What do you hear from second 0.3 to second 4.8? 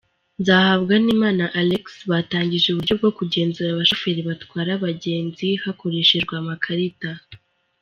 Nzahabwanimana Alexis, batangije uburyo bwo kugenzura abashoferi batwara